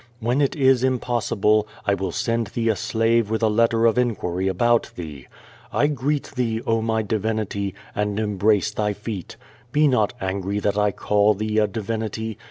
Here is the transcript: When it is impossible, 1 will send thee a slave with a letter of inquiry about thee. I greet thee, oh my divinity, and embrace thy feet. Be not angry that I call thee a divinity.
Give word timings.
When 0.19 0.41
it 0.41 0.55
is 0.55 0.83
impossible, 0.83 1.67
1 1.85 1.97
will 1.97 2.11
send 2.11 2.47
thee 2.47 2.69
a 2.69 2.75
slave 2.75 3.29
with 3.29 3.43
a 3.43 3.47
letter 3.47 3.85
of 3.85 3.99
inquiry 3.99 4.47
about 4.47 4.89
thee. 4.95 5.27
I 5.71 5.85
greet 5.85 6.31
thee, 6.35 6.59
oh 6.65 6.81
my 6.81 7.03
divinity, 7.03 7.75
and 7.93 8.19
embrace 8.19 8.71
thy 8.71 8.93
feet. 8.93 9.35
Be 9.71 9.87
not 9.87 10.13
angry 10.19 10.57
that 10.57 10.75
I 10.75 10.89
call 10.89 11.35
thee 11.35 11.59
a 11.59 11.67
divinity. 11.67 12.39